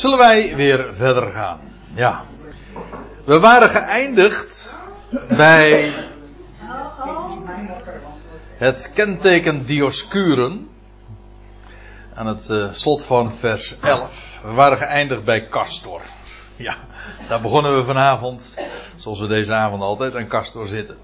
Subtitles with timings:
[0.00, 1.60] Zullen wij weer verder gaan?
[1.94, 2.24] Ja.
[3.24, 4.76] We waren geëindigd
[5.36, 5.92] bij
[8.56, 10.68] het kenteken Dioscuren.
[12.14, 14.40] Aan het uh, slot van vers 11.
[14.44, 16.00] We waren geëindigd bij Castor.
[16.56, 16.76] Ja,
[17.28, 18.58] daar begonnen we vanavond.
[18.96, 20.96] Zoals we deze avond altijd aan Castor zitten.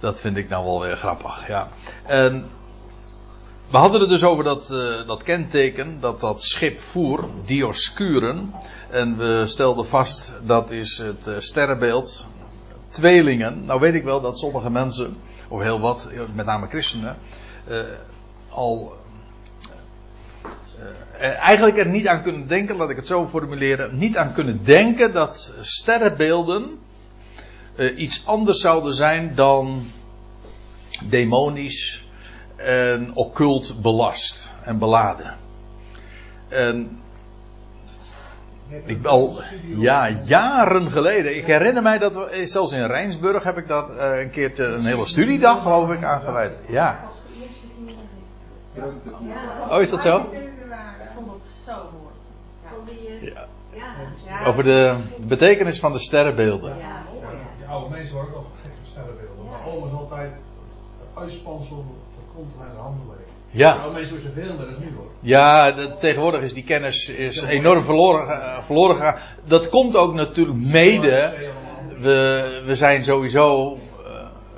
[0.00, 1.48] Dat vind ik nou wel weer grappig.
[1.48, 1.68] Ja.
[2.06, 2.50] En
[3.74, 8.54] we hadden het dus over dat, uh, dat kenteken dat dat schip voer, Dioscuren.
[8.90, 12.26] En we stelden vast dat is het uh, sterrenbeeld.
[12.88, 13.64] Tweelingen.
[13.64, 15.16] Nou weet ik wel dat sommige mensen,
[15.48, 17.16] of heel wat, met name christenen,
[18.48, 18.92] al
[21.18, 25.12] eigenlijk er niet aan kunnen denken, laat ik het zo formuleren, niet aan kunnen denken
[25.12, 26.78] dat sterrenbeelden
[27.96, 29.86] iets anders zouden zijn dan
[31.08, 32.03] demonisch
[32.64, 35.34] en occult belast en beladen.
[36.48, 37.00] En
[38.84, 41.36] ik al ja, jaren geleden.
[41.36, 44.84] Ik herinner mij dat we, zelfs in Rijnsburg heb ik dat uh, een keer een
[44.84, 46.58] hele studiedag geloof ik aangeweid.
[46.68, 47.00] Ja.
[49.70, 50.16] Oh, is dat zo?
[50.18, 50.26] Ik
[51.14, 53.32] vond dat zo mooi.
[53.74, 54.46] Ja.
[54.46, 56.78] Over de betekenis van de sterrenbeelden.
[56.78, 57.02] Ja,
[57.58, 59.44] de oude mensen worden ook gek van sterrenbeelden.
[59.44, 60.32] Maar is altijd
[61.14, 61.84] uitspansel
[62.34, 63.24] continue handelen.
[63.50, 63.74] Ja.
[63.76, 65.10] Nou, meestal is er veel meer dan nu hoor.
[65.20, 69.16] Ja, tegenwoordig is die kennis is enorm verloren, uh, verloren gegaan.
[69.44, 71.34] Dat komt ook natuurlijk mede.
[71.98, 74.12] We, we zijn sowieso uh,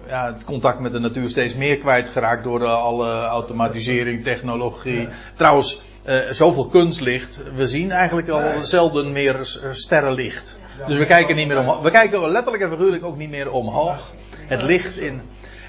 [0.06, 5.00] ja, het contact met de natuur steeds meer kwijtgeraakt door de, alle automatisering, technologie.
[5.00, 5.08] Ja.
[5.34, 7.42] Trouwens, uh, zoveel kunstlicht.
[7.54, 8.62] We zien eigenlijk al nee.
[8.62, 9.36] zelden meer
[9.70, 10.58] sterrenlicht.
[10.78, 11.82] Ja, dus we kijken niet meer omhoog.
[11.82, 14.12] We kijken letterlijk en figuurlijk ook niet meer omhoog.
[14.46, 15.20] Het licht in.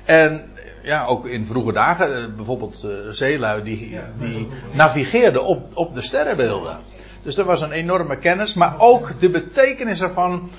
[0.06, 0.57] En
[0.88, 6.80] ja, ook in vroege dagen, bijvoorbeeld uh, zeelui, die, die navigeerden op, op de sterrenbeelden.
[7.24, 10.50] Dus er was een enorme kennis, maar ook de betekenis ervan,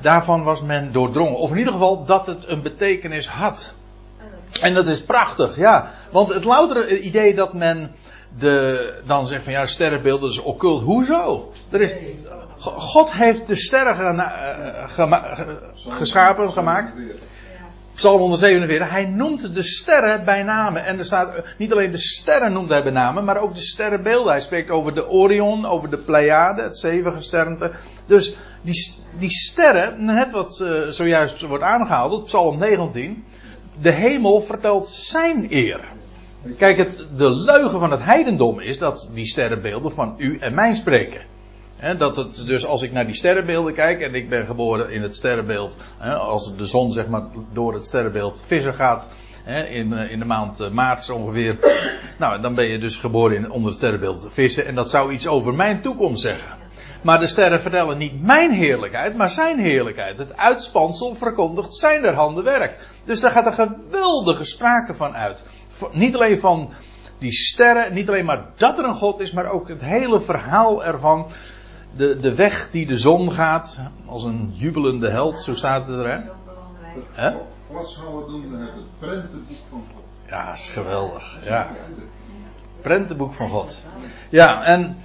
[0.00, 1.38] daarvan was men doordrongen.
[1.38, 3.74] Of in ieder geval dat het een betekenis had.
[4.60, 5.90] En dat is prachtig, ja.
[6.10, 7.90] Want het loutere idee dat men
[8.38, 10.82] de, dan zegt van ja, sterrenbeelden is occult.
[10.82, 11.52] Hoezo?
[11.70, 11.92] Er is,
[12.58, 14.28] God heeft de sterren gena,
[14.86, 16.92] gema, geschapen, gemaakt.
[17.98, 20.84] Psalm 147, hij noemt de sterren bij namen.
[20.84, 24.32] En er staat, niet alleen de sterren noemt hij bij namen, maar ook de sterrenbeelden.
[24.32, 27.72] Hij spreekt over de Orion, over de Pleiade, het zevengesternte.
[28.06, 33.24] Dus die, die sterren, net wat uh, zojuist wordt aangehaald, op Psalm 19.
[33.80, 35.80] De hemel vertelt zijn eer.
[36.58, 40.74] Kijk, het, de leugen van het heidendom is dat die sterrenbeelden van u en mij
[40.74, 41.20] spreken.
[41.98, 45.16] Dat het dus als ik naar die sterrenbeelden kijk en ik ben geboren in het
[45.16, 45.76] sterrenbeeld,
[46.18, 47.22] als de zon zeg maar
[47.52, 49.06] door het sterrenbeeld vissen gaat
[49.68, 51.56] in, in de maand maart ongeveer,
[52.18, 55.26] nou dan ben je dus geboren in, onder het sterrenbeeld vissen en dat zou iets
[55.26, 56.56] over mijn toekomst zeggen.
[57.02, 60.18] Maar de sterren vertellen niet mijn heerlijkheid, maar zijn heerlijkheid.
[60.18, 62.76] Het uitspansel verkondigt zijn der handen werk.
[63.04, 65.44] Dus daar gaat een geweldige sprake van uit.
[65.92, 66.72] Niet alleen van
[67.18, 70.84] die sterren, niet alleen maar dat er een God is, maar ook het hele verhaal
[70.84, 71.26] ervan
[71.96, 76.10] de, de weg die de zon gaat, als een jubelende held, zo staat het er,
[77.12, 77.30] hè?
[78.26, 80.04] Doen we het prentenboek van God.
[80.28, 81.68] Ja, is geweldig, ja.
[82.80, 83.82] Prentenboek van God.
[84.28, 84.96] Ja, en,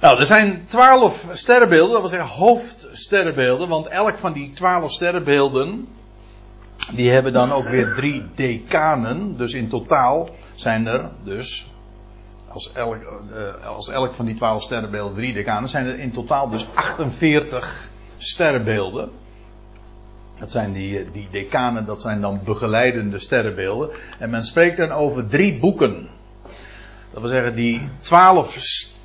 [0.00, 5.88] nou, er zijn twaalf sterrenbeelden, dat wil zeggen hoofdsterrenbeelden, want elk van die twaalf sterrenbeelden,
[6.94, 11.66] die hebben dan ook weer drie decanen, dus in totaal zijn er dus
[12.56, 12.96] als elk,
[13.32, 17.88] uh, als elk van die twaalf sterrenbeelden drie decanen, zijn er in totaal dus 48
[18.16, 19.10] sterrenbeelden.
[20.38, 23.90] Dat zijn die, die decanen, dat zijn dan begeleidende sterrenbeelden.
[24.18, 26.08] En men spreekt dan over drie boeken.
[27.12, 28.58] Dat wil zeggen, die twaalf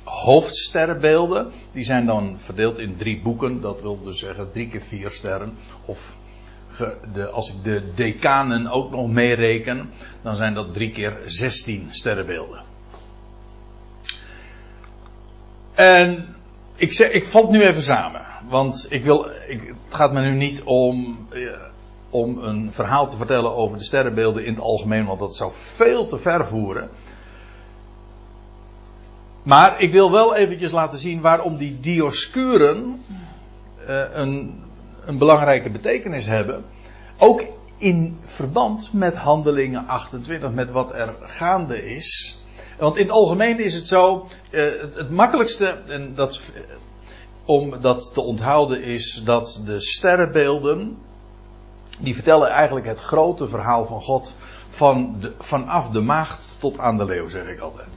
[0.04, 3.60] hoofdsterrenbeelden, die zijn dan verdeeld in drie boeken.
[3.60, 5.56] Dat wil dus zeggen drie keer vier sterren.
[5.84, 6.16] Of
[7.12, 9.90] de, als ik de decanen ook nog meereken,
[10.22, 12.71] dan zijn dat drie keer zestien sterrenbeelden.
[15.82, 16.26] En
[16.76, 18.22] ik, zeg, ik nu even samen.
[18.48, 21.40] Want ik wil, ik, het gaat me nu niet om, eh,
[22.10, 26.06] om een verhaal te vertellen over de sterrenbeelden in het algemeen, want dat zou veel
[26.06, 26.90] te ver voeren.
[29.42, 33.02] Maar ik wil wel eventjes laten zien waarom die dioscuren
[33.88, 34.62] uh, een,
[35.04, 36.64] een belangrijke betekenis hebben.
[37.18, 37.44] Ook
[37.78, 42.41] in verband met handelingen 28, met wat er gaande is.
[42.82, 46.40] Want in het algemeen is het zo, uh, het, het, makkelijkste en dat,
[47.44, 50.98] om dat te onthouden is dat de sterrenbeelden,
[52.00, 54.34] die vertellen eigenlijk het grote verhaal van God
[54.68, 57.88] van de, vanaf de maagd tot aan de leeuw, zeg ik altijd.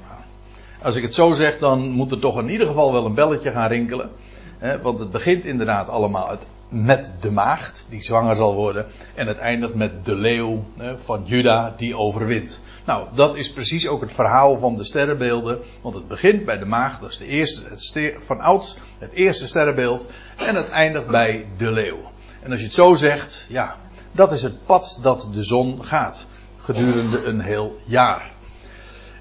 [0.82, 3.52] als ik het zo zeg, dan moet er toch in ieder geval wel een belletje
[3.52, 4.10] gaan rinkelen.
[4.58, 6.30] Hè, want het begint inderdaad allemaal
[6.76, 8.86] met de maagd, die zwanger zal worden.
[9.16, 10.66] En het eindigt met de leeuw
[10.98, 12.62] van Juda, die overwint.
[12.86, 15.60] Nou, dat is precies ook het verhaal van de sterrenbeelden.
[15.82, 19.48] Want het begint bij de maagd, dat is de eerste, het van ouds het eerste
[19.48, 20.06] sterrenbeeld.
[20.38, 22.00] En het eindigt bij de leeuw.
[22.42, 23.76] En als je het zo zegt, ja,
[24.12, 26.28] dat is het pad dat de zon gaat.
[26.58, 28.32] Gedurende een heel jaar.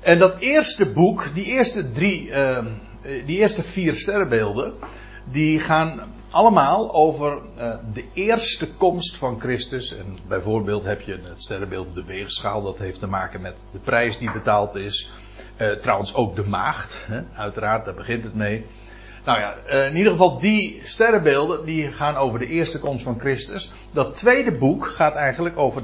[0.00, 2.58] En dat eerste boek, die eerste drie, uh,
[3.02, 4.74] die eerste vier sterrenbeelden,
[5.24, 6.00] die gaan
[6.30, 9.96] allemaal over uh, de eerste komst van Christus.
[9.96, 14.18] En bijvoorbeeld heb je het sterrenbeeld de weegschaal, dat heeft te maken met de prijs
[14.18, 15.10] die betaald is.
[15.56, 17.22] Uh, trouwens ook de maagd, hè?
[17.34, 18.66] uiteraard, daar begint het mee.
[19.24, 23.20] Nou ja, uh, in ieder geval die sterrenbeelden die gaan over de eerste komst van
[23.20, 23.72] Christus.
[23.90, 25.82] Dat tweede boek gaat eigenlijk over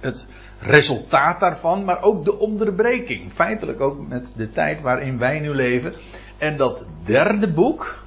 [0.00, 0.26] het
[0.60, 3.32] resultaat daarvan, maar ook de onderbreking.
[3.32, 5.92] Feitelijk ook met de tijd waarin wij nu leven.
[6.38, 7.99] En dat derde boek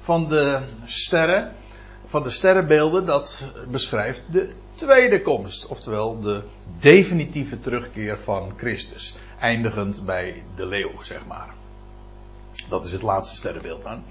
[0.00, 1.52] van de sterren,
[2.06, 5.66] van de sterrenbeelden, dat beschrijft de tweede komst.
[5.66, 6.42] Oftewel de
[6.78, 9.16] definitieve terugkeer van Christus.
[9.38, 11.54] Eindigend bij de leeuw, zeg maar.
[12.68, 14.02] Dat is het laatste sterrenbeeld dan.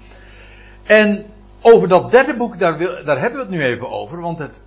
[0.82, 1.26] En
[1.60, 4.20] over dat derde boek, daar, daar hebben we het nu even over.
[4.20, 4.60] Want het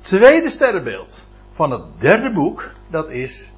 [0.00, 3.50] tweede sterrenbeeld van het derde boek, dat is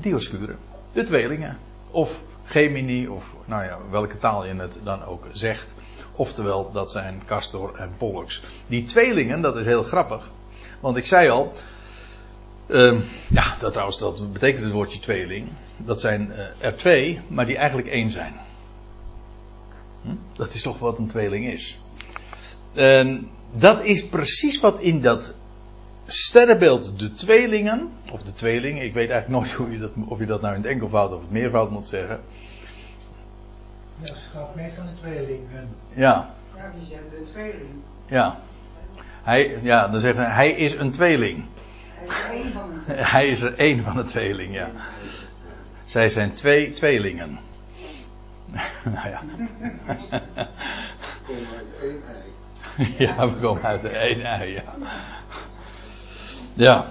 [0.00, 0.56] Dioscure.
[0.92, 1.58] De tweelingen.
[1.90, 5.74] Of Gemini, of nou ja, welke taal je het dan ook zegt.
[6.18, 8.42] Oftewel, dat zijn Castor en Pollux.
[8.66, 10.30] Die tweelingen, dat is heel grappig.
[10.80, 11.52] Want ik zei al.
[12.66, 15.48] Uh, ja, dat trouwens, dat betekent het woordje tweeling.
[15.76, 18.34] Dat zijn uh, er twee, maar die eigenlijk één zijn.
[20.02, 20.14] Hm?
[20.32, 21.82] Dat is toch wat een tweeling is.
[22.74, 25.34] En dat is precies wat in dat
[26.06, 30.26] sterrenbeeld de tweelingen, of de tweeling, ik weet eigenlijk nooit hoe je dat, of je
[30.26, 32.20] dat nou in het enkelvoud of het meervoud moet zeggen.
[34.00, 35.68] Ja, het gaat meestal in tweelingen.
[35.88, 36.30] Ja.
[36.56, 37.82] Ja, die zijn de tweeling.
[38.06, 38.38] Ja.
[39.22, 41.44] Hij, ja, dan zeggen hij is een tweeling.
[42.06, 43.10] Hij is er één van de tweeling.
[43.10, 44.70] Hij is er één van de tweeling, ja.
[45.84, 47.38] Zij zijn twee tweelingen.
[48.94, 49.22] nou ja.
[51.26, 52.94] Kom uit één ei.
[52.98, 54.62] ja, we komen uit de één ei, ja.
[56.54, 56.90] Ja.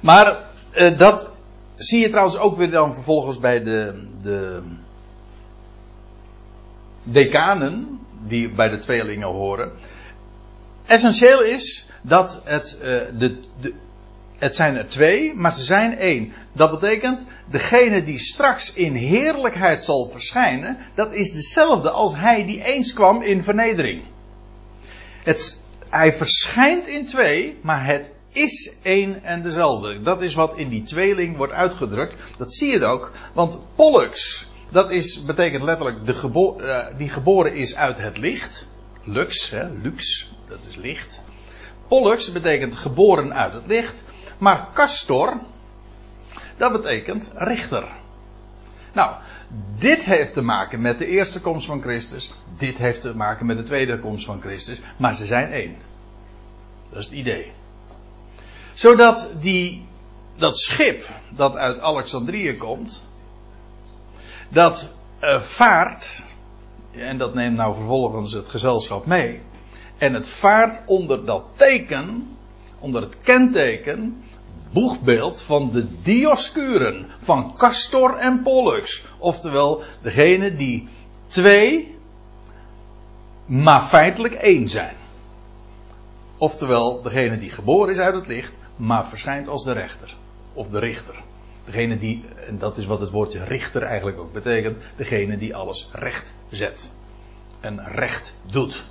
[0.00, 0.44] Maar
[0.74, 1.30] uh, dat
[1.74, 4.62] zie je trouwens ook weer dan vervolgens bij de, de
[7.06, 9.72] decanen die bij de tweelingen horen.
[10.86, 12.86] Essentieel is dat het, uh,
[13.18, 13.74] de, de,
[14.38, 16.32] het zijn er twee, maar ze zijn één.
[16.52, 22.64] Dat betekent, degene die straks in heerlijkheid zal verschijnen, dat is dezelfde als hij die
[22.64, 24.02] eens kwam in vernedering.
[25.22, 30.00] Het, hij verschijnt in twee, maar het is één en dezelfde.
[30.00, 32.16] Dat is wat in die tweeling wordt uitgedrukt.
[32.38, 37.54] Dat zie je ook, want Pollux, dat is, betekent letterlijk de gebo uh, die geboren
[37.54, 38.68] is uit het licht.
[39.04, 41.22] Lux, hè, lux, dat is licht.
[41.88, 44.04] Pollux betekent geboren uit het licht.
[44.38, 45.40] Maar Castor,
[46.56, 47.88] dat betekent richter.
[48.92, 49.14] Nou,
[49.78, 52.32] dit heeft te maken met de eerste komst van Christus.
[52.58, 54.80] Dit heeft te maken met de tweede komst van Christus.
[54.96, 55.76] Maar ze zijn één.
[56.90, 57.52] Dat is het idee.
[58.74, 59.86] Zodat die,
[60.38, 63.04] dat schip dat uit Alexandrië komt.
[64.48, 66.24] Dat uh, vaart.
[66.92, 69.42] En dat neemt nou vervolgens het gezelschap mee.
[69.98, 72.28] En het vaart onder dat teken.
[72.78, 74.22] Onder het kenteken
[74.72, 79.04] boegbeeld van de Dioscuren, van Castor en Pollux.
[79.18, 80.88] Oftewel, degene die
[81.26, 81.96] twee,
[83.46, 84.96] maar feitelijk één zijn.
[86.38, 90.14] Oftewel, degene die geboren is uit het licht, maar verschijnt als de rechter.
[90.52, 91.14] Of de richter.
[91.66, 95.88] Degene die, en dat is wat het woordje richter eigenlijk ook betekent, degene die alles
[95.92, 96.90] recht zet.
[97.60, 98.86] En recht doet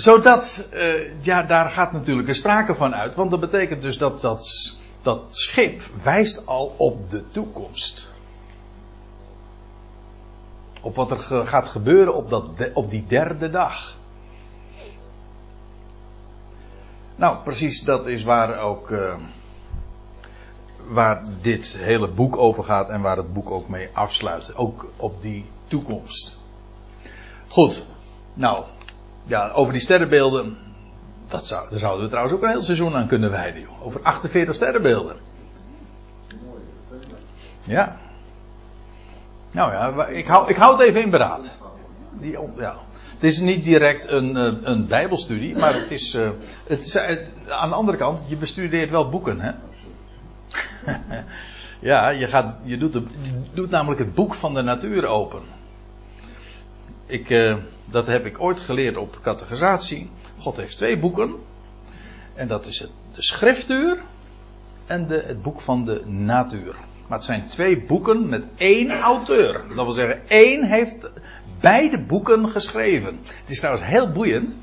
[0.00, 3.14] zodat, uh, ja, daar gaat natuurlijk een sprake van uit.
[3.14, 8.08] Want dat betekent dus dat dat, dat schip wijst al op de toekomst.
[10.80, 12.44] Op wat er gaat gebeuren op, dat,
[12.74, 13.98] op die derde dag.
[17.16, 18.90] Nou, precies dat is waar ook.
[18.90, 19.14] Uh,
[20.88, 24.56] waar dit hele boek over gaat en waar het boek ook mee afsluit.
[24.56, 26.38] Ook op die toekomst.
[27.48, 27.86] Goed,
[28.34, 28.64] nou,
[29.24, 30.58] ja, over die sterrenbeelden.
[31.28, 33.66] Dat zou, daar zouden we trouwens ook een heel seizoen aan kunnen wijden.
[33.82, 35.16] Over 48 sterrenbeelden.
[37.62, 37.96] Ja.
[39.50, 41.56] Nou ja, ik hou, ik hou het even in beraad.
[42.10, 42.76] Die, ja.
[43.20, 46.30] Het is niet direct een, eh, een bijbelstudie, maar het is, uh,
[46.66, 47.02] het is uh,
[47.48, 49.50] aan de andere kant, je bestudeert wel boeken, hè?
[51.80, 53.00] Ja, je, gaat, je, doet
[53.54, 55.42] doet namelijk het boek van de natuur open.
[57.06, 60.10] Ik, eh, dat heb ik ooit geleerd op categorisatie.
[60.38, 61.34] God heeft twee boeken.
[62.34, 63.98] En dat is het, de schriftuur
[64.86, 66.74] en de, het boek van de natuur.
[67.08, 69.52] Maar het zijn twee boeken met één auteur.
[69.52, 71.12] Dat wil zeggen, één heeft
[71.60, 73.18] beide boeken geschreven.
[73.24, 74.56] Het is trouwens heel boeiend.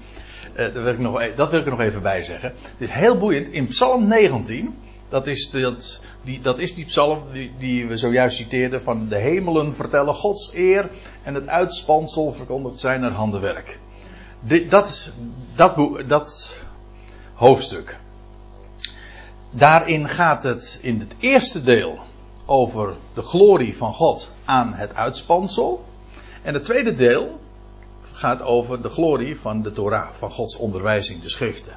[0.51, 2.53] Uh, dat, wil ik nog, e- dat wil ik er nog even bij zeggen.
[2.61, 3.47] Het is heel boeiend.
[3.47, 4.75] In Psalm 19,
[5.09, 9.17] dat is, dat, die, dat is die psalm die, die, we zojuist citeerden van de
[9.17, 10.89] hemelen vertellen Gods eer
[11.23, 13.79] en het uitspansel verkondigt zijn er handenwerk.
[14.39, 15.11] De, dat, is,
[15.55, 15.75] dat,
[16.07, 16.55] dat
[17.33, 17.97] hoofdstuk.
[19.49, 21.99] Daarin gaat het in het eerste deel
[22.45, 25.85] over de glorie van God aan het uitspansel.
[26.41, 27.39] En het tweede deel
[28.11, 31.73] gaat over de glorie van de Torah, van Gods onderwijzing, de schriften.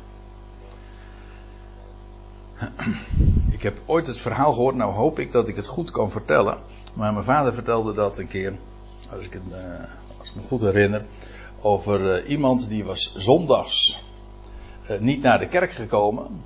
[3.61, 6.59] Ik heb ooit het verhaal gehoord, nou hoop ik dat ik het goed kan vertellen.
[6.95, 8.55] Maar mijn vader vertelde dat een keer,
[9.13, 9.59] als ik, het, uh,
[10.19, 11.05] als me goed herinner,
[11.61, 14.05] over uh, iemand die was zondags
[14.91, 16.43] uh, niet naar de kerk gekomen.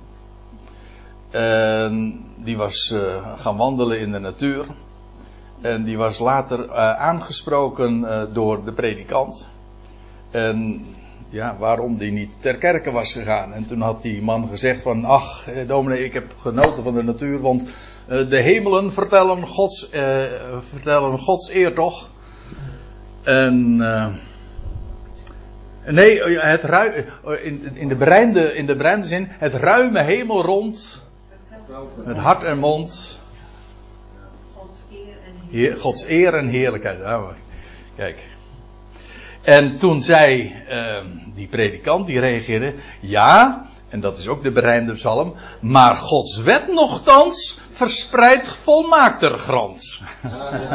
[1.29, 2.93] En die was
[3.35, 4.65] gaan wandelen in de natuur.
[5.61, 9.49] En die was later aangesproken door de predikant.
[10.31, 10.85] En
[11.35, 13.53] ja, waarom die niet ter kerke was gegaan.
[13.53, 17.03] En toen had die man gezegd van, ach, eh, dominee, ik heb genoten van de
[17.03, 20.23] natuur, want uh, de hemelen vertellen Gods, uh,
[20.59, 22.09] vertellen Gods eer toch.
[23.23, 23.77] En,
[25.85, 27.05] nee, het ru
[27.43, 31.03] in, in, de bereinde, in de zin, het ruime hemel rond,
[32.05, 33.19] met hart en mond.
[34.53, 35.81] Gods eer en heerlijkheid.
[35.81, 36.99] Gods eer en heerlijkheid.
[36.99, 37.33] Nou,
[37.95, 38.34] kijk.
[39.45, 41.03] En toen zei uh,
[41.35, 46.67] die predikant, die reageerde, ja, en dat is ook de berijmde psalm, maar Gods wet
[46.67, 50.01] nogthans verspreidt volmaakter grond.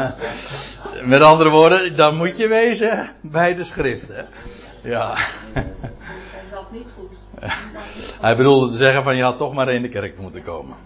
[1.03, 4.27] Met andere woorden, dan moet je wezen bij de schriften.
[4.83, 5.17] Ja.
[5.53, 7.17] Hij zat niet goed.
[8.21, 10.77] Hij bedoelde te zeggen van je had toch maar in de kerk moeten komen.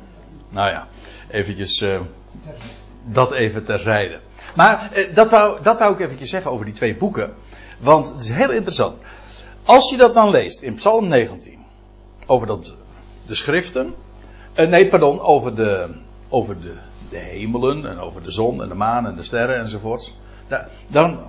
[0.49, 0.87] Nou ja,
[1.29, 1.99] eventjes uh,
[3.03, 4.19] dat even terzijde.
[4.55, 7.33] Maar uh, dat, wou, dat wou ik eventjes zeggen over die twee boeken.
[7.79, 8.97] Want het is heel interessant.
[9.63, 11.59] Als je dat dan leest in Psalm 19.
[12.25, 12.73] Over dat,
[13.25, 13.93] de schriften.
[14.55, 15.19] Uh, nee, pardon.
[15.19, 15.89] Over, de,
[16.29, 16.77] over de,
[17.09, 17.89] de hemelen.
[17.89, 20.15] En over de zon en de maan en de sterren enzovoorts.
[20.47, 21.19] Da, dan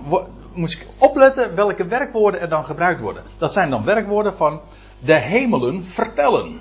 [0.53, 3.23] moet ik opletten welke werkwoorden er dan gebruikt worden.
[3.37, 4.61] Dat zijn dan werkwoorden van
[4.99, 6.59] de hemelen vertellen.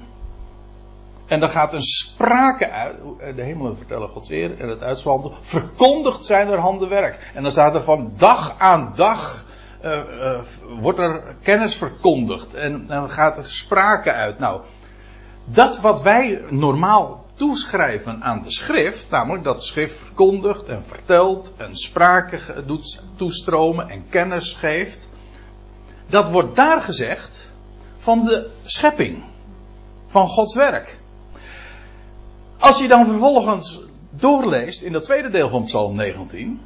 [1.26, 2.96] En dan gaat een sprake uit.
[3.36, 5.32] De hemelen vertellen Gods eer en het uitswanden.
[5.40, 7.30] Verkondigd zijn er handenwerk.
[7.34, 9.44] En dan staat er van dag aan dag
[9.86, 10.40] uh, uh,
[10.80, 14.38] wordt er kennis verkondigd en dan gaat er sprake uit.
[14.38, 14.60] Nou,
[15.44, 21.76] dat wat wij normaal toeschrijven aan de schrift, namelijk dat schrift verkondigt en vertelt en
[21.76, 25.08] sprake doet toestromen en kennis geeft,
[26.06, 27.50] dat wordt daar gezegd
[27.98, 29.24] van de schepping,
[30.06, 30.98] van Gods werk.
[32.58, 36.60] Als je dan vervolgens doorleest in dat tweede deel van Psalm 19,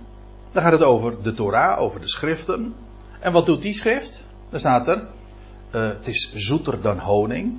[0.52, 2.74] dan gaat het over de Torah, over de schriften,
[3.20, 4.24] en wat doet die schrift?
[4.50, 7.58] Dan staat er, uh, het is zoeter dan honing.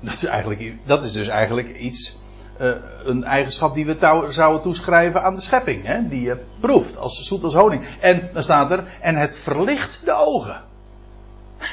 [0.00, 2.18] Dat is, eigenlijk, dat is dus eigenlijk iets,
[2.60, 2.70] uh,
[3.04, 5.84] een eigenschap die we zouden toeschrijven aan de schepping.
[5.84, 6.08] Hè?
[6.08, 7.84] Die je proeft als zoet als honing.
[8.00, 10.62] En dan staat er, en het verlicht de ogen.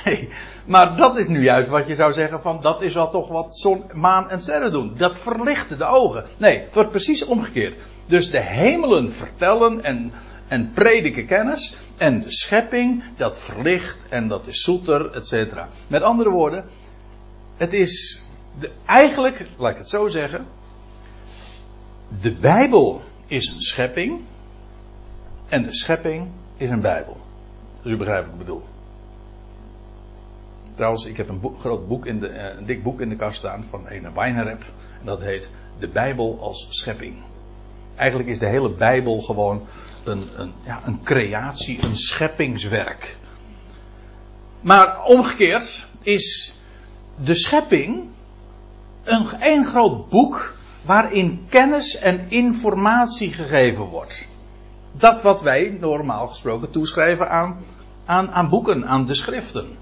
[0.66, 3.58] Maar dat is nu juist wat je zou zeggen van, dat is wel toch wat
[3.58, 4.94] zon, maan en sterren doen.
[4.98, 6.26] Dat verlicht de ogen.
[6.38, 7.76] Nee, het wordt precies omgekeerd.
[8.06, 10.12] Dus de hemelen vertellen en
[10.48, 11.76] en prediken kennis.
[11.98, 15.54] En de schepping, dat verlicht en dat is zoeter, et.
[15.88, 16.66] Met andere woorden,
[17.58, 18.24] het is
[18.60, 20.46] de, eigenlijk, laat ik het zo zeggen.
[22.22, 24.22] De Bijbel is een schepping.
[25.48, 27.18] En de schepping is een Bijbel.
[27.82, 28.64] Dus u begrijpt wat ik bedoel.
[30.76, 33.38] Trouwens, ik heb een groot boek in de, eh, een dik boek in de kast
[33.38, 34.64] staan van een Weinrep.
[35.00, 35.50] En dat heet
[35.80, 37.16] De Bijbel als schepping.
[37.96, 39.62] Eigenlijk is de hele Bijbel gewoon
[40.08, 43.18] een, een, ja, een creatie, een scheppingswerk.
[44.62, 46.56] Maar omgekeerd is
[47.24, 48.08] de schepping
[49.04, 54.28] een één groot boek waarin kennis en informatie gegeven wordt.
[54.92, 57.58] Dat wat wij normaal gesproken toeschrijven aan,
[58.06, 59.78] aan, aan boeken, aan de schriften.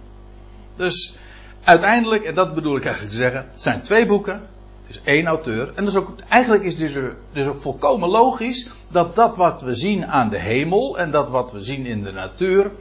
[0.76, 1.18] Dus
[1.64, 4.48] uiteindelijk, en dat bedoel ik eigenlijk te zeggen, het zijn twee boeken
[4.88, 5.72] is één auteur.
[5.76, 6.94] En dus ook, eigenlijk is dus,
[7.34, 11.52] dus ook volkomen logisch dat dat wat we zien aan de hemel en dat wat
[11.52, 12.72] we zien in de natuur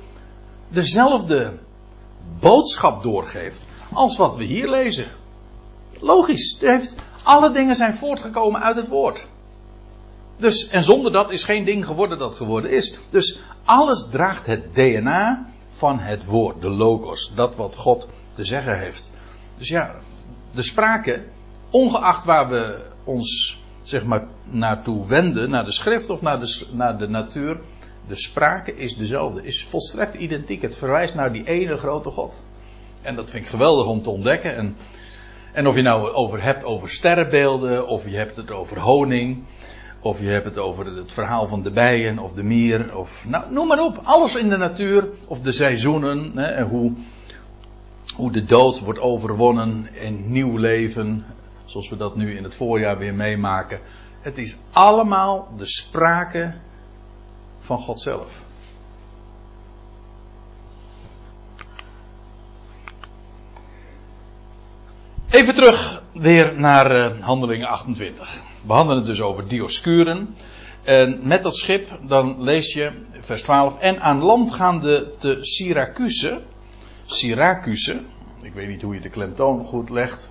[0.69, 1.53] dezelfde
[2.41, 5.11] boodschap doorgeeft als wat we hier lezen.
[5.99, 6.57] Logisch.
[6.61, 9.27] Het heeft, alle dingen zijn voortgekomen uit het woord.
[10.37, 12.97] Dus, en zonder dat is geen ding geworden dat geworden is.
[13.11, 18.79] Dus alles draagt het DNA van het woord, de logos, dat wat God te zeggen
[18.79, 19.11] heeft.
[19.59, 19.95] Dus ja,
[20.51, 21.23] de sprake,
[21.73, 26.99] ongeacht waar we ons zeg maar naartoe wenden, naar de schrift of naar de, naar
[26.99, 27.57] de natuur,
[28.07, 30.63] de sprake is dezelfde, is volstrekt identiek.
[30.63, 32.41] Het verwijst naar die ene grote God.
[33.03, 34.57] En dat vind ik geweldig om te ontdekken.
[34.57, 34.77] En,
[35.53, 39.45] en of je nou over hebt over sterrenbeelden, of je hebt het over honing,
[40.01, 43.53] of je hebt het over het verhaal van de bijen of de mier, of nou,
[43.53, 44.01] noem maar op.
[44.03, 46.93] Alles in de natuur, of de seizoenen, hè, en hoe,
[48.17, 51.25] hoe de dood wordt overwonnen en nieuw leven,
[51.73, 53.81] zoals we dat nu in het voorjaar weer meemaken.
[54.21, 56.55] Het is allemaal de sprake
[57.61, 58.41] van God zelf.
[65.31, 68.43] Even terug weer naar uh, Handelingen 28.
[68.67, 70.37] We handelen het dus over Dioscuren.
[70.83, 73.79] En met dat schip, dan lees je vers 12.
[73.79, 76.41] En aan land gaande te Syracuse.
[77.05, 78.01] Syracuse.
[78.43, 80.31] Ik weet niet hoe je de klemtoon goed legt.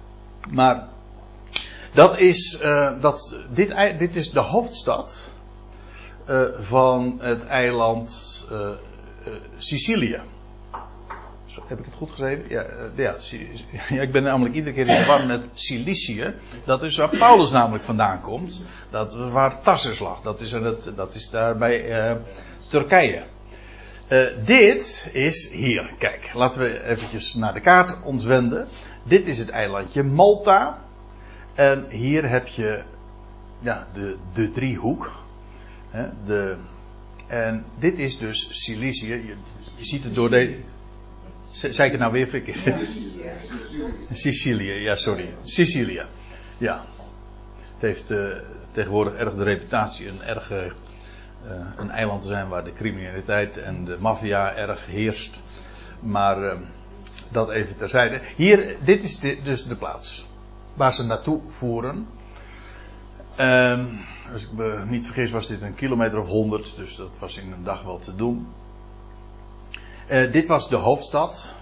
[0.49, 0.87] Maar
[1.93, 5.31] dat is, uh, dat, dit, dit is de hoofdstad
[6.29, 8.69] uh, van het eiland uh,
[9.57, 10.21] Sicilië.
[11.67, 12.45] Heb ik het goed geschreven?
[12.49, 13.15] Ja, ja,
[13.95, 16.33] ja, ik ben namelijk iedere keer in de war met Cilicië.
[16.65, 18.61] Dat is waar Paulus namelijk vandaan komt.
[18.89, 20.21] Dat waar Tarsus lag.
[20.21, 22.17] Dat is, het, dat is daar bij
[22.67, 23.23] Turkije.
[24.43, 25.91] Dit is hier.
[25.97, 28.67] Kijk, laten we eventjes naar de kaart ons wenden.
[29.03, 30.77] Dit is het eilandje Malta.
[31.53, 32.83] En hier heb je
[33.59, 35.11] ja, de, de driehoek.
[35.89, 36.57] Hè, de,
[37.27, 39.13] en dit is dus Cilicië.
[39.13, 39.35] Je,
[39.75, 40.59] je ziet het door de.
[41.51, 42.57] Zei ik het nou weer verkeerd?
[44.11, 45.33] Sicilië, ja, sorry.
[45.43, 46.05] Sicilië.
[46.57, 46.85] Ja.
[47.73, 48.35] Het heeft uh,
[48.71, 50.71] tegenwoordig erg de reputatie een erg uh,
[51.77, 55.39] een eiland te zijn waar de criminaliteit en de maffia erg heerst.
[55.99, 56.59] Maar uh,
[57.31, 58.21] dat even terzijde.
[58.35, 60.25] Hier, dit is de, dus de plaats
[60.73, 62.07] waar ze naartoe voeren.
[63.35, 63.85] Ehm,
[64.33, 67.51] als ik me niet vergis was dit een kilometer of honderd, dus dat was in
[67.51, 68.47] een dag wel te doen.
[70.09, 71.53] Uh, dit was de hoofdstad.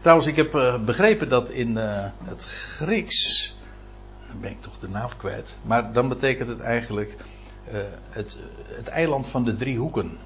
[0.00, 3.54] Trouwens, ik heb uh, begrepen dat in uh, het Grieks.
[4.26, 5.56] Dan ben ik toch de naam kwijt.
[5.62, 7.16] Maar dan betekent het eigenlijk.
[8.10, 10.18] het, het eiland van de drie hoeken.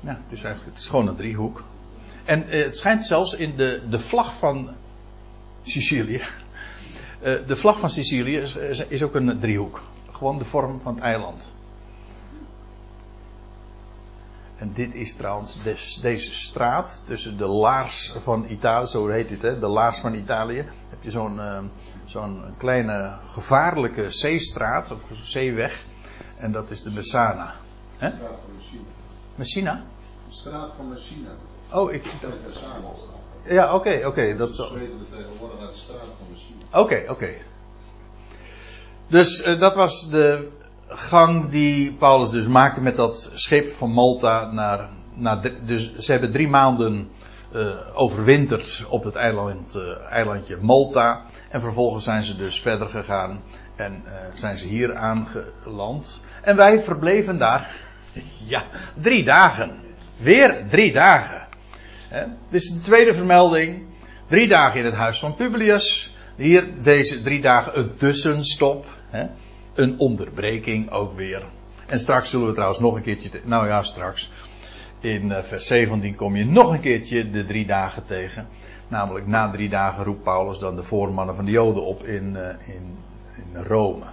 [0.00, 1.64] Ja, het is, eigenlijk, het is gewoon een driehoek.
[2.24, 4.74] En het schijnt zelfs in de, de vlag van
[5.62, 6.22] Sicilië.
[7.20, 8.54] de vlag van Sicilië is,
[8.88, 9.82] is ook een driehoek.
[10.12, 11.52] Gewoon de vorm van het eiland.
[14.60, 19.42] En dit is trouwens des, deze straat tussen de laars van Italië, zo heet dit,
[19.42, 20.56] hè, de laars van Italië.
[20.90, 21.58] Heb je zo'n uh,
[22.04, 25.84] zo'n kleine gevaarlijke zeestraat of zeeweg.
[26.36, 27.54] En dat is de Messana.
[27.96, 28.10] Hè?
[28.10, 28.82] De straat van Messina.
[29.34, 29.82] Messina?
[30.28, 31.30] De straat van Messina.
[31.72, 32.04] Oh, ik.
[32.20, 32.32] Dat.
[33.44, 34.06] Ja, oké, oké.
[34.06, 34.68] Okay, dat zo.
[34.68, 36.64] tegenwoordig uit de straat van Messina.
[36.70, 37.34] Oké, okay, oké.
[39.06, 40.48] Dus uh, dat was de
[40.88, 44.88] gang die Paulus dus maakte met dat schip van Malta naar.
[45.14, 47.10] naar de, dus ze hebben drie maanden
[47.52, 51.24] uh, overwinterd op het eiland, uh, eilandje Malta.
[51.48, 53.42] En vervolgens zijn ze dus verder gegaan
[53.76, 56.22] en zijn ze hier aangeland.
[56.42, 57.74] En wij verbleven daar,
[58.54, 58.64] ja,
[59.00, 59.76] drie dagen.
[60.16, 61.39] Weer drie dagen.
[62.10, 63.82] Dit is de tweede vermelding.
[64.26, 66.14] Drie dagen in het huis van Publius.
[66.36, 68.86] Hier deze drie dagen een tussenstop.
[69.10, 69.26] Hè?
[69.74, 71.42] een onderbreking ook weer.
[71.86, 74.30] En straks zullen we trouwens nog een keertje, nou ja, straks.
[75.00, 78.48] In uh, vers 17 kom je nog een keertje de drie dagen tegen.
[78.88, 82.74] Namelijk na drie dagen roept Paulus dan de voormannen van de Joden op in, uh,
[82.74, 82.98] in,
[83.36, 84.04] in Rome.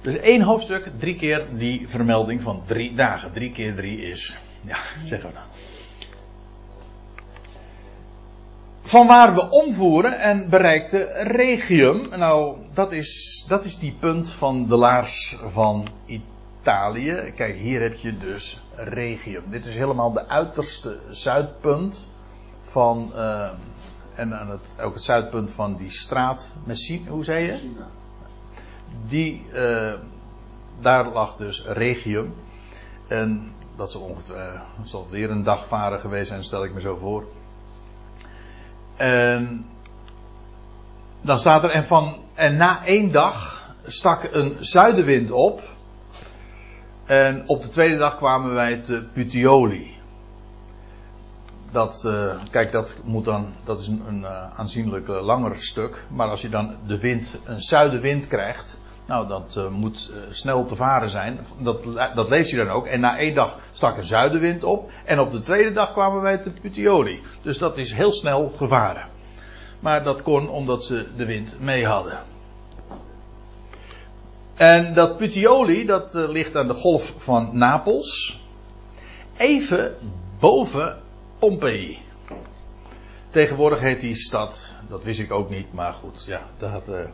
[0.00, 3.32] Dus één hoofdstuk, drie keer die vermelding van drie dagen.
[3.32, 5.46] Drie keer drie is, ja, zeggen we nou.
[8.90, 12.08] Van waar we omvoeren en bereikten Regium.
[12.08, 17.32] Nou, dat is, dat is die punt van de laars van Italië.
[17.34, 19.42] Kijk, hier heb je dus Regium.
[19.50, 22.08] Dit is helemaal de uiterste zuidpunt
[22.62, 23.12] van.
[23.14, 23.50] Uh,
[24.14, 27.10] en aan het, ook het zuidpunt van die straat Messina.
[27.10, 27.70] Hoe zei je?
[29.06, 29.92] Die, uh,
[30.80, 32.34] daar lag dus Regium.
[33.08, 36.80] En dat zal, ongetwijfeld, uh, zal weer een dag varen geweest zijn, stel ik me
[36.80, 37.26] zo voor.
[39.00, 39.66] En
[41.20, 45.62] dan staat er, en, van, en na één dag stak een zuidenwind op.
[47.04, 49.96] En op de tweede dag kwamen wij te Puteoli.
[51.70, 56.04] Dat, uh, kijk, dat moet dan, dat is een, een uh, aanzienlijk uh, langer stuk.
[56.08, 58.78] Maar als je dan de wind, een zuidenwind krijgt,
[59.10, 61.40] Nou, dat uh, moet uh, snel te varen zijn.
[61.58, 62.86] Dat, dat lees je dan ook.
[62.86, 64.90] En na één dag stak een zuidenwind op.
[65.04, 67.20] En op de tweede dag kwamen wij te Puteoli.
[67.42, 69.08] Dus dat is heel snel gevaren.
[69.80, 72.18] Maar dat kon omdat ze de wind mee hadden.
[74.54, 78.40] En dat Puteoli, dat uh, ligt aan de golf van Napels.
[79.36, 79.94] Even
[80.38, 80.98] boven
[81.38, 81.98] Pompeii.
[83.30, 86.82] Tegenwoordig heet die stad, dat wist ik ook niet, maar goed, ja, daar.
[86.88, 87.08] Uh,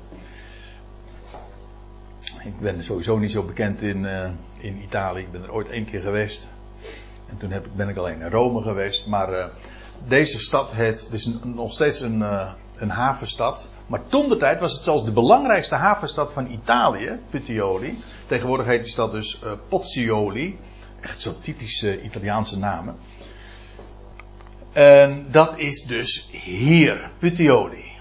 [2.47, 4.29] ik ben sowieso niet zo bekend in, uh,
[4.59, 5.23] in Italië.
[5.23, 6.49] Ik ben er ooit één keer geweest.
[7.27, 9.07] En toen heb, ben ik alleen in Rome geweest.
[9.07, 9.45] Maar uh,
[10.09, 12.21] deze stad heet, het is nog steeds een,
[12.77, 13.69] een havenstad.
[13.87, 17.99] Maar toen de tijd was het zelfs de belangrijkste havenstad van Italië, Puteoli.
[18.27, 20.59] Tegenwoordig heet die stad dus Pozzioli.
[21.01, 22.97] Echt zo typische Italiaanse namen.
[24.73, 27.96] En dat is dus hier, Puteoli.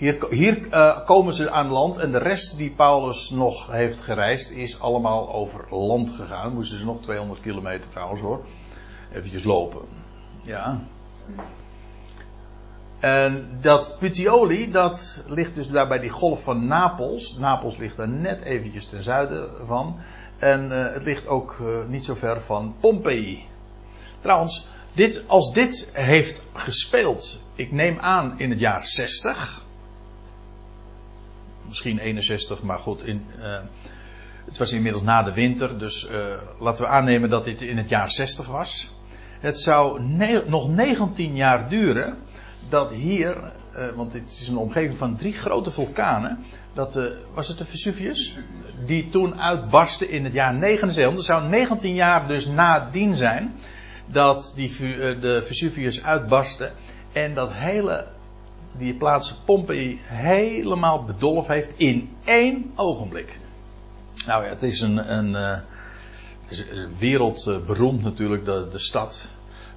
[0.00, 4.50] Hier, hier uh, komen ze aan land en de rest die Paulus nog heeft gereisd
[4.50, 6.54] is allemaal over land gegaan.
[6.54, 8.44] Moesten ze nog 200 kilometer trouwens hoor.
[9.12, 9.80] Eventjes lopen.
[10.42, 10.80] Ja.
[13.00, 17.36] En dat Puteoli, dat ligt dus daar bij die golf van Napels.
[17.36, 19.96] Napels ligt daar net eventjes ten zuiden van.
[20.38, 23.46] En uh, het ligt ook uh, niet zo ver van Pompeii.
[24.20, 29.68] Trouwens, dit, als dit heeft gespeeld, ik neem aan in het jaar 60.
[31.70, 33.58] Misschien 61, maar goed, in, uh,
[34.44, 37.88] het was inmiddels na de winter, dus uh, laten we aannemen dat dit in het
[37.88, 38.90] jaar 60 was.
[39.40, 40.02] Het zou
[40.46, 42.18] nog 19 jaar duren
[42.68, 46.38] dat hier, uh, want dit is een omgeving van drie grote vulkanen,
[46.72, 48.38] dat was het de Vesuvius?
[48.86, 51.14] Die toen uitbarstte in het jaar 79.
[51.14, 53.54] Dat zou 19 jaar dus nadien zijn
[54.06, 54.76] dat die,
[55.20, 56.70] de Vesuvius uitbarstte
[57.12, 58.06] en dat hele,
[58.78, 63.38] die plaats Pompeii helemaal bedolven heeft in één ogenblik.
[64.26, 69.28] Nou ja, het is een, een, een, wereldberoemd natuurlijk, de, de stad.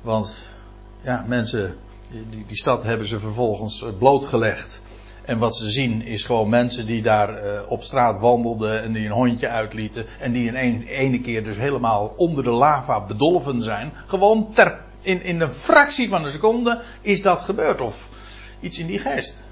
[0.01, 0.49] Want
[1.01, 1.75] ja, mensen,
[2.29, 4.81] die, die stad hebben ze vervolgens blootgelegd.
[5.25, 9.05] En wat ze zien is gewoon mensen die daar uh, op straat wandelden en die
[9.05, 10.05] een hondje uitlieten.
[10.19, 13.93] En die in een, ene keer dus helemaal onder de lava bedolven zijn.
[14.07, 17.81] Gewoon ter, in, in een fractie van een seconde is dat gebeurd.
[17.81, 18.09] Of
[18.63, 19.43] iets in die geest.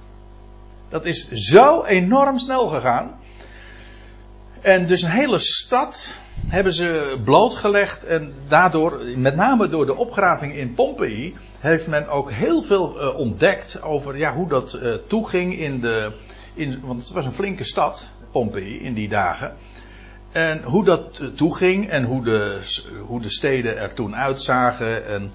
[0.90, 3.20] Dat is zo enorm snel gegaan.
[4.62, 6.14] En dus een hele stad
[6.48, 8.04] hebben ze blootgelegd.
[8.04, 13.18] En daardoor, met name door de opgraving in Pompeii, heeft men ook heel veel uh,
[13.18, 16.12] ontdekt over ja, hoe dat uh, toeging in de.
[16.54, 19.56] In, want het was een flinke stad, Pompeii, in die dagen.
[20.32, 22.60] En hoe dat uh, toeging en hoe de,
[23.06, 25.06] hoe de steden er toen uitzagen.
[25.06, 25.32] En,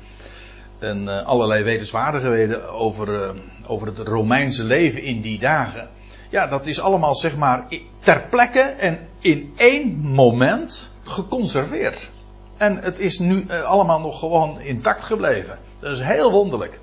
[0.79, 3.35] en allerlei wetenswaardigheden over,
[3.67, 5.89] over het Romeinse leven in die dagen.
[6.31, 7.67] Ja, dat is allemaal zeg maar
[7.99, 12.11] ter plekke en in één moment geconserveerd.
[12.57, 15.59] En het is nu uh, allemaal nog gewoon intact gebleven.
[15.79, 16.79] Dat is heel wonderlijk.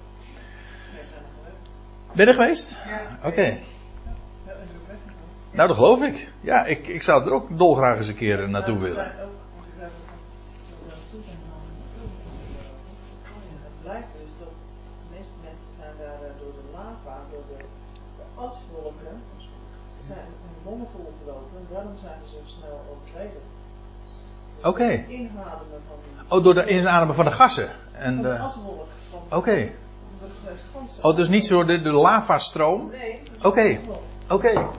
[2.12, 2.78] Ben je er geweest?
[2.88, 3.02] Ja.
[3.18, 3.28] Oké.
[3.28, 3.60] Okay.
[5.52, 6.32] Nou, dat geloof ik.
[6.42, 9.12] Ja, ik, ik zou er ook dolgraag eens een keer naartoe willen.
[20.74, 23.42] Longen volgelopen en daarom zijn ze zo snel overleden.
[24.58, 24.68] Oké.
[24.68, 25.06] Okay.
[25.08, 27.70] Inademen van Oh, door de inademen van de gassen.
[27.92, 28.38] En van de...
[28.38, 28.88] aswolk.
[29.26, 29.36] Oké.
[29.36, 29.76] Okay.
[31.02, 32.90] Oh, dus niet zo de, de lavastroom?
[32.90, 33.22] Nee.
[33.42, 33.80] Oké.
[34.30, 34.70] Oké.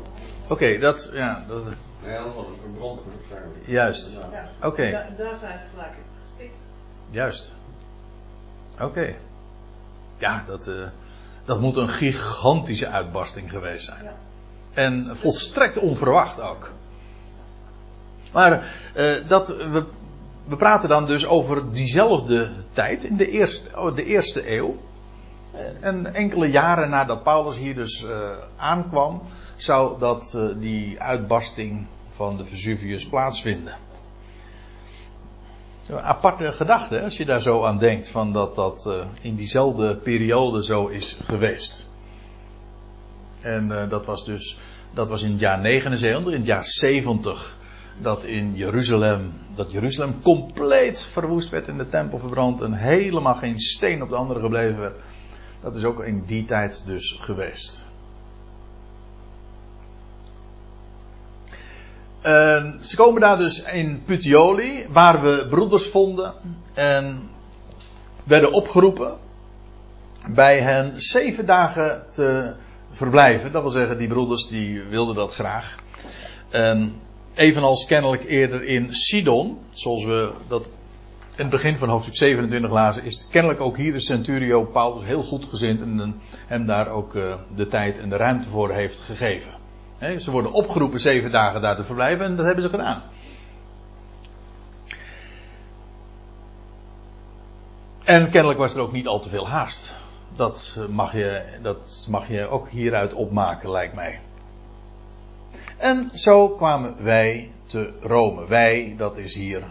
[0.48, 1.44] Oké, dat, ja.
[1.48, 1.64] Dat...
[2.04, 3.00] Nee, anders was het verbrand.
[3.64, 4.14] Juist.
[4.14, 4.48] Ja.
[4.56, 4.66] Oké.
[4.66, 4.90] Okay.
[4.90, 6.58] Da daar zijn ze gelijk in gestikt.
[7.10, 7.54] Juist.
[8.74, 8.84] Oké.
[8.84, 9.16] Okay.
[10.18, 10.86] Ja, dat, uh,
[11.44, 14.02] dat moet een gigantische uitbarsting geweest zijn.
[14.02, 14.14] Ja.
[14.74, 16.72] En volstrekt onverwacht ook.
[18.32, 19.84] Maar uh, dat, we,
[20.46, 24.76] we praten dan dus over diezelfde tijd, in de eerste, de eerste eeuw.
[25.80, 29.22] En enkele jaren nadat Paulus hier dus uh, aankwam,
[29.56, 33.74] zou dat, uh, die uitbarsting van de Vesuvius plaatsvinden.
[35.88, 40.64] Een aparte gedachte, als je daar zo aan denkt, van dat dat in diezelfde periode
[40.64, 41.88] zo is geweest.
[43.44, 44.58] En dat was dus,
[44.94, 47.56] dat was in het jaar 79, in het jaar 70
[47.98, 53.58] dat in Jeruzalem, dat Jeruzalem compleet verwoest werd en de tempel verbrand en helemaal geen
[53.58, 54.94] steen op de andere gebleven werd.
[55.62, 57.86] Dat is ook in die tijd dus geweest.
[62.80, 66.34] Ze komen daar dus in Puteoli, waar we broeders vonden
[66.74, 67.28] en
[68.24, 69.16] werden opgeroepen
[70.28, 72.54] bij hen zeven dagen te
[72.94, 73.52] verblijven.
[73.52, 75.76] Dat wil zeggen, die broeders die wilden dat graag.
[76.50, 76.94] En
[77.34, 80.68] evenals kennelijk eerder in Sidon, zoals we dat
[81.36, 85.22] in het begin van hoofdstuk 27 lazen, is kennelijk ook hier de centurio Paulus heel
[85.22, 89.52] goed gezind en hem daar ook uh, de tijd en de ruimte voor heeft gegeven.
[90.18, 93.02] Ze worden opgeroepen zeven dagen daar te verblijven en dat hebben ze gedaan.
[98.04, 99.94] En kennelijk was er ook niet al te veel haast.
[100.36, 104.20] Dat mag je, dat mag je ook hieruit opmaken, lijkt mij.
[105.76, 108.46] En zo kwamen wij te Rome.
[108.46, 109.64] Wij, dat is hier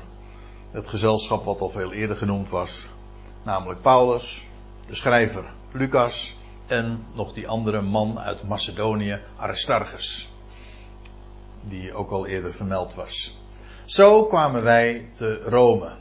[0.71, 2.88] het gezelschap wat al veel eerder genoemd was.
[3.43, 4.45] Namelijk Paulus,
[4.88, 6.36] de schrijver Lucas
[6.67, 10.30] en nog die andere man uit Macedonië, Aristarchus.
[11.62, 13.38] Die ook al eerder vermeld was.
[13.86, 15.91] Zo kwamen wij te Rome.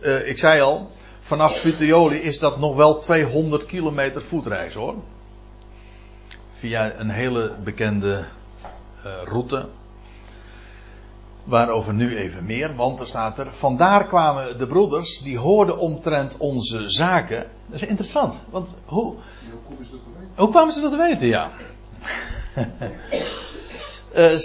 [0.00, 0.90] Uh, ik zei al,
[1.30, 4.94] vanaf Puteoli is dat nog wel 200 kilometer voetreis hoor.
[6.52, 8.24] Via een hele bekende
[9.04, 9.68] uh, route.
[11.44, 13.52] Waarover nu even meer, want er staat er.
[13.52, 17.46] Vandaar kwamen de broeders, die hoorden omtrent onze zaken.
[17.66, 19.14] Dat is interessant, want hoe.
[20.34, 21.50] Hoe kwamen ze dat te weten, ja?
[24.16, 24.38] uh,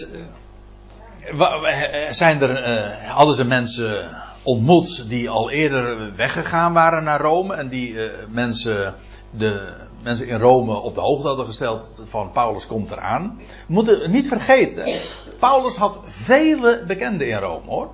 [2.12, 7.68] zijn er, uh, hadden ze mensen ontmoet die al eerder weggegaan waren naar Rome en
[7.68, 8.94] die uh, mensen,
[9.32, 13.40] de mensen in Rome op de hoogte hadden gesteld van Paulus komt eraan.
[13.68, 15.00] Moeten niet vergeten,
[15.40, 17.90] Paulus had vele bekenden in Rome hoor.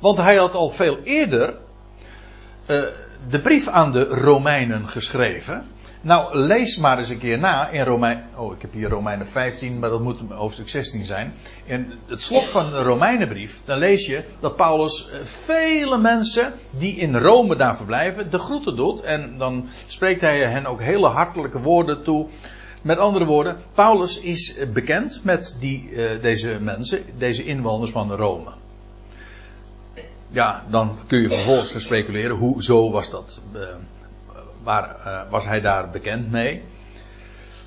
[0.00, 2.84] Want hij had al veel eerder uh,
[3.28, 5.66] de brief aan de Romeinen geschreven.
[6.02, 8.24] Nou, lees maar eens een keer na in Romein.
[8.36, 11.34] Oh, ik heb hier Romeinen 15, maar dat moet hoofdstuk 16 zijn.
[11.64, 16.96] In het slot van de Romeinenbrief, dan lees je dat Paulus eh, vele mensen die
[16.96, 19.00] in Rome daar verblijven, de groeten doet.
[19.00, 22.26] En dan spreekt hij hen ook hele hartelijke woorden toe.
[22.82, 28.50] Met andere woorden, Paulus is bekend met die, uh, deze mensen, deze inwoners van Rome.
[30.28, 33.42] Ja, dan kun je vervolgens gaan speculeren, hoezo was dat?
[34.62, 36.62] Waar uh, was hij daar bekend mee?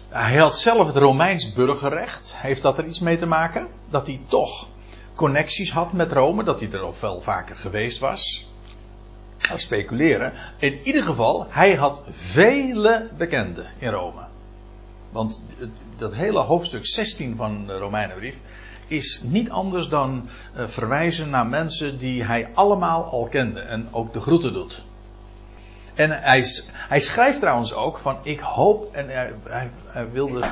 [0.10, 2.34] Hij had zelf het Romeins burgerrecht.
[2.38, 3.68] Heeft dat er iets mee te maken?
[3.90, 4.68] Dat hij toch
[5.16, 8.48] connecties had met Rome, dat hij er al veel vaker geweest was.
[9.38, 10.34] Ga speculeren.
[10.58, 14.22] In ieder geval, hij had vele bekenden in Rome.
[15.12, 15.44] Want
[15.98, 18.38] dat hele hoofdstuk 16 van de Romeinenbrief
[18.88, 24.14] is niet anders dan uh, verwijzen naar mensen die hij allemaal al kende en ook
[24.14, 24.84] de groeten doet.
[25.94, 30.52] En hij, hij schrijft trouwens ook van ik hoop en hij, wilde,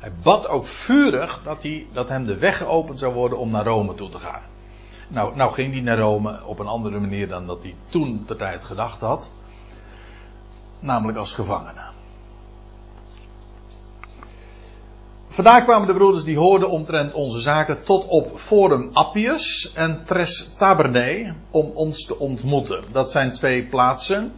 [0.00, 3.64] hij bad ook vurig dat, hij, dat hem de weg geopend zou worden om naar
[3.64, 4.42] Rome toe te gaan.
[5.08, 8.36] Nou, nou ging hij naar Rome op een andere manier dan dat hij toen de
[8.36, 9.30] tijd gedacht had.
[10.80, 11.84] Namelijk als gevangene.
[15.28, 20.54] Vandaar kwamen de broeders die hoorden omtrent onze zaken tot op Forum Appius en Tres
[20.54, 22.84] Tabernae om ons te ontmoeten.
[22.92, 24.32] Dat zijn twee plaatsen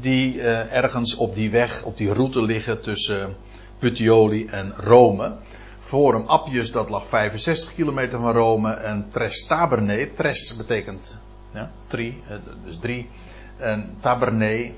[0.00, 3.36] die uh, ergens op die weg, op die route liggen tussen
[3.78, 5.36] Puteoli en Rome.
[5.80, 8.72] Forum Appius, dat lag 65 kilometer van Rome.
[8.72, 11.18] En Tres Tabernae, Tres betekent
[11.52, 12.22] ja, drie,
[12.64, 13.08] dus drie.
[13.56, 14.72] En Tabernae,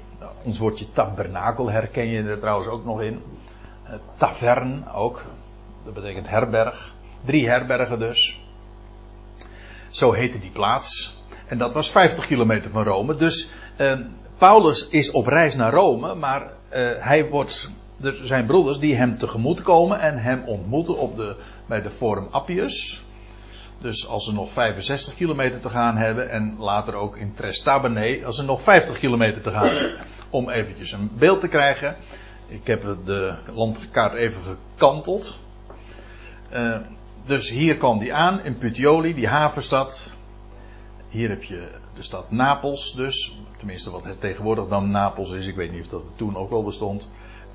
[0.44, 3.20] ons woordje tabernakel herken je er trouwens ook nog in.
[4.16, 5.24] Tavern ook,
[5.84, 6.94] dat betekent herberg.
[7.24, 8.40] Drie herbergen dus.
[9.90, 11.20] Zo heette die plaats.
[11.46, 13.14] En dat was 50 kilometer van Rome.
[13.14, 13.50] Dus
[14.42, 16.50] Paulus is op reis naar Rome, maar uh,
[16.98, 17.70] hij wordt.
[18.02, 22.28] Er zijn broeders die hem tegemoet komen en hem ontmoeten op de, bij de Forum
[22.30, 23.02] Appius.
[23.80, 28.36] Dus als ze nog 65 kilometer te gaan hebben en later ook in Trestabene als
[28.36, 29.98] ze nog 50 kilometer te gaan hebben.
[30.30, 31.96] Om eventjes een beeld te krijgen.
[32.46, 35.38] Ik heb de landkaart even gekanteld.
[36.52, 36.76] Uh,
[37.26, 40.12] dus hier kwam die aan in Puteoli, die havenstad.
[41.08, 43.36] Hier heb je de stad Napels dus.
[43.56, 45.46] Tenminste wat het tegenwoordig dan Napels is.
[45.46, 47.08] Ik weet niet of dat toen ook wel bestond.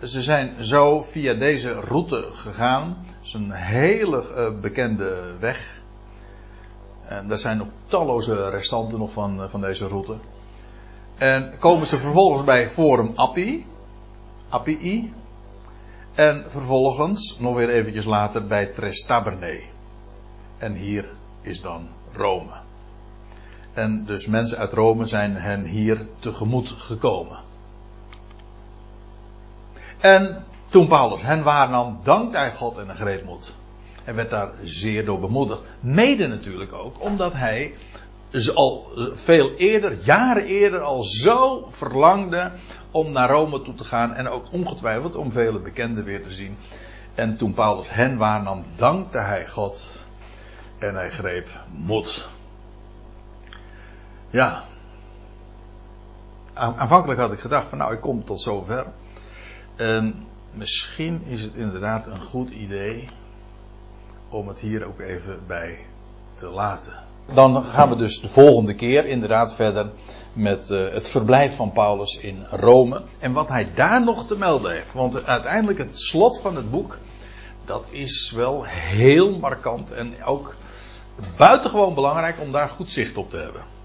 [0.04, 3.06] Ze zijn zo via deze route gegaan.
[3.18, 5.82] Het is een hele uh, bekende weg.
[7.06, 10.16] En er zijn nog talloze restanten nog van, uh, van deze route.
[11.18, 13.66] En komen ze vervolgens bij Forum Appii.
[14.50, 15.14] Appii.
[16.14, 19.62] En vervolgens, nog weer eventjes later, bij Trestaberne.
[20.58, 21.10] En hier
[21.42, 22.67] is dan Rome.
[23.78, 27.38] En dus mensen uit Rome zijn hen hier tegemoet gekomen.
[30.00, 33.56] En toen Paulus hen waarnam, dankte hij God en een greetmoed.
[34.04, 35.62] Hij werd daar zeer door bemoedigd.
[35.80, 37.74] Mede natuurlijk ook, omdat hij
[38.54, 42.52] al veel eerder, jaren eerder, al zo verlangde
[42.92, 44.14] om naar Rome toe te gaan.
[44.14, 46.58] En ook ongetwijfeld om vele bekenden weer te zien.
[47.16, 49.92] En toen Paulus hen waarnam, dankte hij God
[50.78, 52.36] En hij greep moed.
[54.30, 54.64] Ja.
[56.54, 58.86] Aanvankelijk had ik gedacht van nou ik kom tot zover.
[59.76, 63.10] En misschien is het inderdaad een goed idee
[64.30, 65.80] om het hier ook even bij
[66.36, 66.94] te laten.
[67.34, 69.90] Dan gaan we dus de volgende keer inderdaad verder
[70.34, 73.02] met uh, het verblijf van Paulus in Rome.
[73.20, 74.94] En wat hij daar nog te melden heeft.
[74.94, 76.98] Want uiteindelijk het slot van het boek,
[77.66, 80.56] dat is wel heel markant en ook
[81.38, 83.76] buitengewoon belangrijk om daar goed zicht op te hebben.